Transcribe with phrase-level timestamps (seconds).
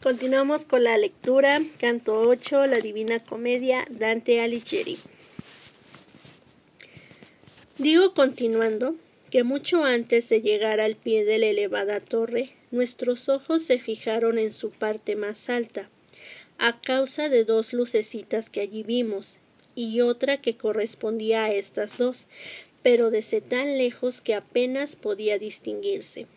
[0.00, 4.96] Continuamos con la lectura, canto 8, la Divina Comedia, Dante Alighieri.
[7.78, 8.94] Digo continuando
[9.32, 14.38] que mucho antes de llegar al pie de la elevada torre, nuestros ojos se fijaron
[14.38, 15.88] en su parte más alta,
[16.58, 19.38] a causa de dos lucecitas que allí vimos,
[19.74, 22.26] y otra que correspondía a estas dos,
[22.84, 26.28] pero desde tan lejos que apenas podía distinguirse.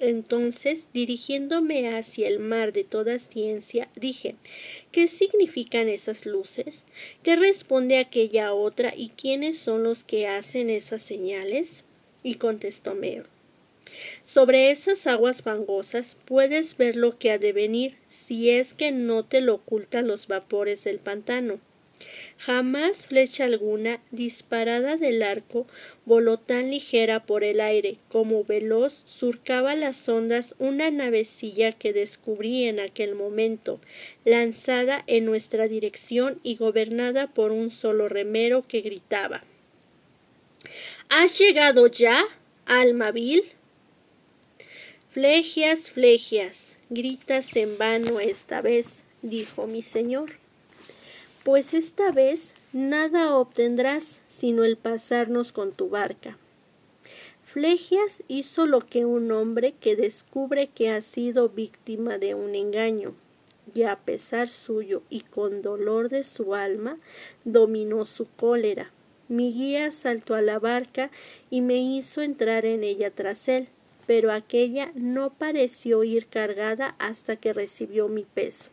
[0.00, 4.36] Entonces, dirigiéndome hacia el mar de toda ciencia, dije
[4.92, 6.84] ¿Qué significan esas luces?
[7.22, 8.94] ¿Qué responde aquella otra?
[8.96, 11.82] ¿Y quiénes son los que hacen esas señales?
[12.22, 13.24] Y contestó Meo
[14.24, 19.24] sobre esas aguas fangosas puedes ver lo que ha de venir si es que no
[19.24, 21.58] te lo ocultan los vapores del pantano.
[22.38, 25.66] Jamás flecha alguna disparada del arco
[26.06, 32.64] voló tan ligera por el aire como veloz surcaba las ondas una navecilla que descubrí
[32.64, 33.80] en aquel momento,
[34.24, 39.42] lanzada en nuestra dirección y gobernada por un solo remero que gritaba
[41.08, 42.24] ¿Has llegado ya,
[42.66, 43.42] alma vil?
[45.10, 50.32] Flegias, flegias, gritas en vano esta vez, dijo mi señor
[51.48, 56.36] pues esta vez nada obtendrás sino el pasarnos con tu barca.
[57.42, 63.14] Flegias hizo lo que un hombre que descubre que ha sido víctima de un engaño,
[63.74, 66.98] y a pesar suyo y con dolor de su alma,
[67.46, 68.92] dominó su cólera.
[69.28, 71.10] Mi guía saltó a la barca
[71.48, 73.68] y me hizo entrar en ella tras él,
[74.06, 78.68] pero aquella no pareció ir cargada hasta que recibió mi peso.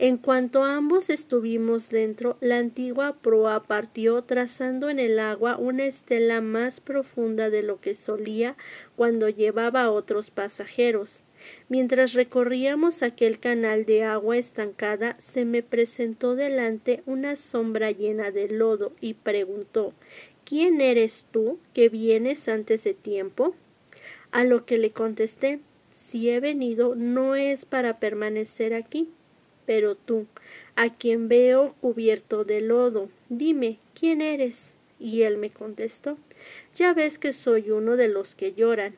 [0.00, 6.40] En cuanto ambos estuvimos dentro, la antigua proa partió trazando en el agua una estela
[6.40, 8.56] más profunda de lo que solía
[8.94, 11.22] cuando llevaba otros pasajeros.
[11.68, 18.48] Mientras recorríamos aquel canal de agua estancada, se me presentó delante una sombra llena de
[18.48, 19.94] lodo y preguntó
[20.44, 23.56] ¿Quién eres tú que vienes antes de tiempo?
[24.30, 25.58] A lo que le contesté
[25.92, 29.10] Si he venido no es para permanecer aquí
[29.68, 30.24] pero tú,
[30.76, 34.70] a quien veo cubierto de lodo, dime, ¿quién eres?
[34.98, 36.16] Y él me contestó,
[36.74, 38.94] ya ves que soy uno de los que lloran.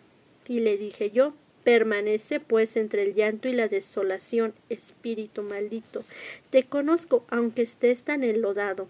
[0.46, 6.04] Y le dije yo, permanece pues entre el llanto y la desolación, espíritu maldito.
[6.50, 8.86] Te conozco, aunque estés tan enlodado.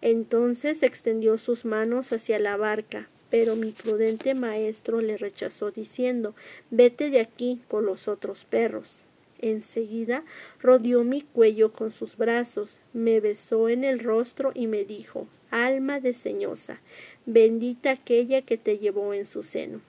[0.00, 6.34] Entonces extendió sus manos hacia la barca, pero mi prudente maestro le rechazó diciendo
[6.70, 9.02] Vete de aquí con los otros perros.
[9.42, 10.24] Enseguida
[10.60, 15.98] rodeó mi cuello con sus brazos, me besó en el rostro y me dijo Alma
[15.98, 16.80] deseñosa,
[17.26, 19.80] bendita aquella que te llevó en su seno.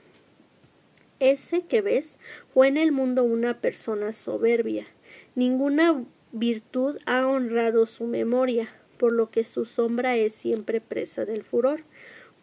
[1.20, 2.18] Ese que ves
[2.54, 4.88] fue en el mundo una persona soberbia.
[5.36, 11.44] Ninguna virtud ha honrado su memoria, por lo que su sombra es siempre presa del
[11.44, 11.82] furor.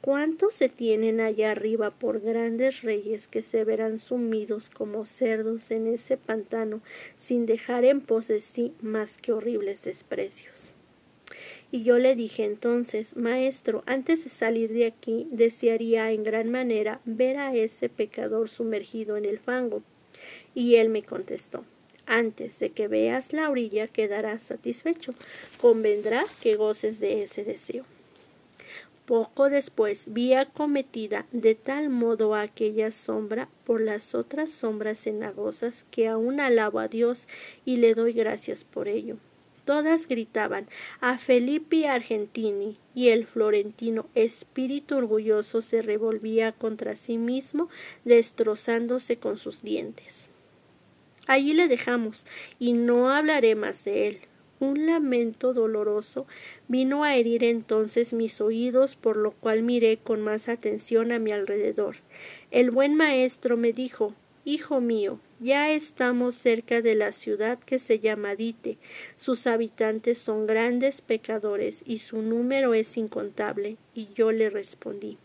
[0.01, 5.87] ¿Cuántos se tienen allá arriba por grandes reyes que se verán sumidos como cerdos en
[5.87, 6.81] ese pantano
[7.19, 10.73] sin dejar en pos de sí más que horribles desprecios?
[11.71, 17.03] Y yo le dije entonces, Maestro, antes de salir de aquí, desearía en gran manera
[17.05, 19.83] ver a ese pecador sumergido en el fango.
[20.55, 21.63] Y él me contestó,
[22.07, 25.13] antes de que veas la orilla quedarás satisfecho.
[25.61, 27.85] Convendrá que goces de ese deseo.
[29.11, 36.07] Poco después vi acometida de tal modo aquella sombra por las otras sombras cenagosas que
[36.07, 37.27] aún alabo a Dios
[37.65, 39.17] y le doy gracias por ello.
[39.65, 40.69] Todas gritaban
[41.01, 47.69] a Felipe Argentini y el florentino espíritu orgulloso se revolvía contra sí mismo
[48.05, 50.29] destrozándose con sus dientes.
[51.27, 52.25] Allí le dejamos
[52.61, 54.21] y no hablaré más de él
[54.61, 56.27] un lamento doloroso
[56.69, 61.33] vino a herir entonces mis oídos, por lo cual miré con más atención a mi
[61.33, 61.97] alrededor.
[62.51, 67.99] El buen maestro me dijo Hijo mío, ya estamos cerca de la ciudad que se
[67.99, 68.79] llama Dite.
[69.17, 73.77] Sus habitantes son grandes pecadores y su número es incontable.
[73.95, 75.19] Y yo le respondí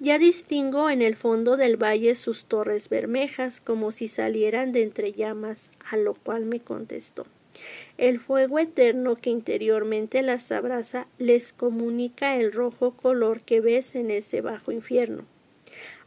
[0.00, 5.12] ya distingo en el fondo del valle sus torres bermejas como si salieran de entre
[5.12, 7.24] llamas, a lo cual me contestó
[7.98, 14.10] el fuego eterno que interiormente las abraza les comunica el rojo color que ves en
[14.10, 15.24] ese bajo infierno.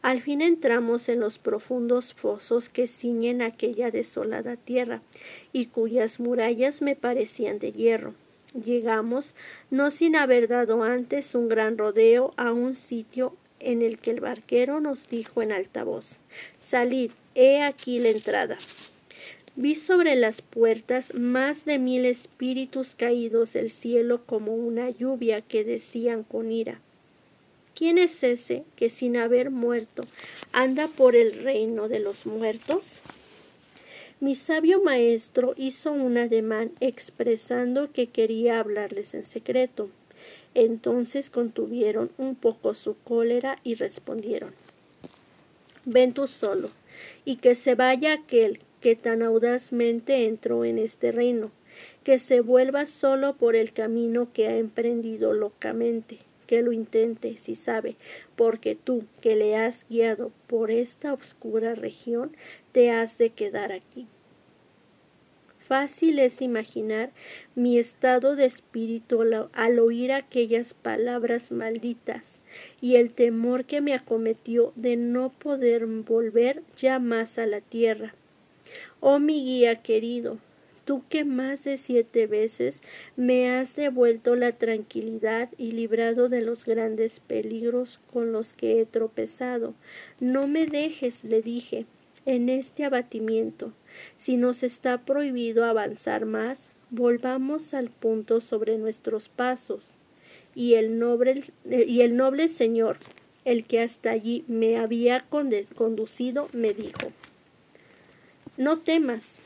[0.01, 5.01] Al fin entramos en los profundos fosos que ciñen aquella desolada tierra
[5.51, 8.13] y cuyas murallas me parecían de hierro.
[8.53, 9.33] Llegamos,
[9.71, 14.21] no sin haber dado antes un gran rodeo, a un sitio en el que el
[14.21, 16.19] barquero nos dijo en alta voz
[16.57, 18.57] Salid, he aquí la entrada.
[19.59, 25.63] Vi sobre las puertas más de mil espíritus caídos del cielo como una lluvia que
[25.63, 26.79] decían con ira.
[27.73, 30.03] ¿Quién es ese que sin haber muerto
[30.51, 33.01] anda por el reino de los muertos?
[34.19, 39.89] Mi sabio maestro hizo un ademán expresando que quería hablarles en secreto.
[40.53, 44.53] Entonces contuvieron un poco su cólera y respondieron
[45.85, 46.69] Ven tú solo,
[47.25, 51.51] y que se vaya aquel que tan audazmente entró en este reino,
[52.03, 57.55] que se vuelva solo por el camino que ha emprendido locamente, que lo intente si
[57.55, 57.95] sabe,
[58.35, 62.35] porque tú que le has guiado por esta oscura región,
[62.71, 64.07] te has de quedar aquí.
[65.67, 67.11] Fácil es imaginar
[67.53, 69.21] mi estado de espíritu
[69.51, 72.39] al oír aquellas palabras malditas
[72.79, 78.15] y el temor que me acometió de no poder volver ya más a la tierra.
[78.99, 80.37] Oh mi guía querido,
[80.85, 82.81] tú que más de siete veces
[83.15, 88.85] me has devuelto la tranquilidad y librado de los grandes peligros con los que he
[88.85, 89.75] tropezado,
[90.19, 91.85] no me dejes, le dije,
[92.25, 93.71] en este abatimiento.
[94.17, 99.83] Si nos está prohibido avanzar más, volvamos al punto sobre nuestros pasos.
[100.53, 102.97] Y el noble, y el noble señor,
[103.45, 107.13] el que hasta allí me había conducido, me dijo,
[108.57, 109.39] no temas,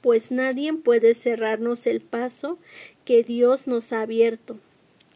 [0.00, 2.58] pues nadie puede cerrarnos el paso
[3.04, 4.58] que Dios nos ha abierto.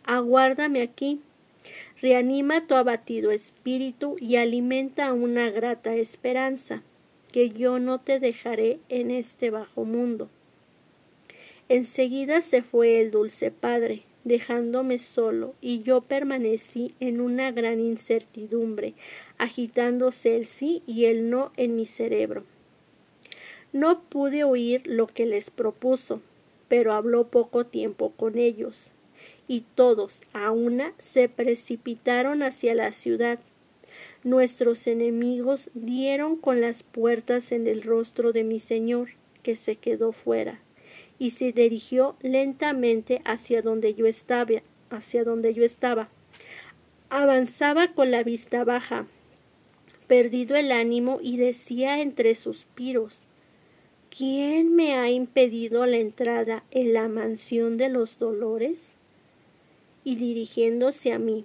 [0.05, 1.21] Aguárdame aquí,
[2.01, 6.83] reanima tu abatido espíritu y alimenta una grata esperanza
[7.33, 10.29] que yo no te dejaré en este bajo mundo.
[11.69, 18.95] Enseguida se fue el dulce padre, dejándome solo, y yo permanecí en una gran incertidumbre,
[19.39, 22.45] agitándose el sí y el no en mi cerebro.
[23.73, 26.21] No pude oír lo que les propuso,
[26.69, 28.91] pero habló poco tiempo con ellos,
[29.47, 33.39] y todos a una se precipitaron hacia la ciudad,
[34.25, 39.11] nuestros enemigos dieron con las puertas en el rostro de mi señor,
[39.43, 40.61] que se quedó fuera,
[41.19, 46.09] y se dirigió lentamente hacia donde yo estaba, hacia donde yo estaba.
[47.09, 49.07] Avanzaba con la vista baja,
[50.07, 53.21] perdido el ánimo, y decía entre suspiros
[54.17, 58.97] ¿Quién me ha impedido la entrada en la mansión de los dolores?
[60.03, 61.45] Y dirigiéndose a mí,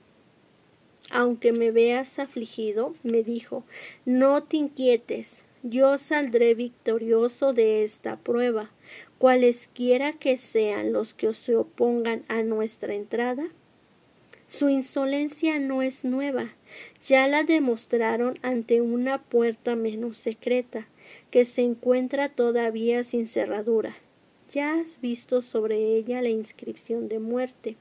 [1.12, 3.64] aunque me veas afligido, me dijo,
[4.06, 8.72] no te inquietes, yo saldré victorioso de esta prueba,
[9.20, 13.48] cualesquiera que sean los que se opongan a nuestra entrada.
[14.48, 16.56] Su insolencia no es nueva,
[17.08, 20.88] ya la demostraron ante una puerta menos secreta,
[21.36, 23.98] que se encuentra todavía sin cerradura.
[24.54, 27.76] Ya has visto sobre ella la inscripción de muerte,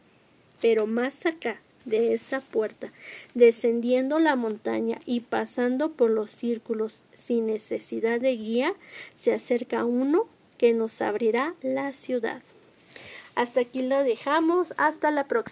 [0.61, 2.93] pero más acá, de esa puerta,
[3.35, 8.75] descendiendo la montaña y pasando por los círculos sin necesidad de guía,
[9.15, 10.27] se acerca uno
[10.59, 12.43] que nos abrirá la ciudad.
[13.37, 15.45] Hasta aquí lo dejamos, hasta la próxima.